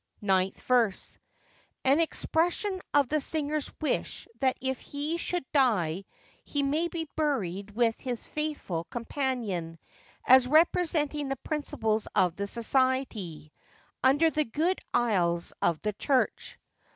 Ninth 0.19 0.59
Verse.—An 0.63 1.99
expression 1.99 2.81
of 2.91 3.07
the 3.07 3.21
singer's 3.21 3.71
wish 3.81 4.27
that 4.39 4.57
if 4.59 4.79
he 4.79 5.17
should 5.17 5.45
die 5.51 6.05
he 6.43 6.63
may 6.63 6.87
be 6.87 7.07
buried 7.15 7.75
with 7.75 7.99
his 7.99 8.25
faithful 8.25 8.85
companion, 8.85 9.77
as 10.25 10.47
representing 10.47 11.29
the 11.29 11.35
principles 11.35 12.07
of 12.15 12.35
the 12.35 12.47
Society, 12.47 13.53
under 14.03 14.31
the 14.31 14.43
good 14.43 14.79
aisles 14.91 15.53
of 15.61 15.79
the 15.83 15.93
church. 15.93 16.57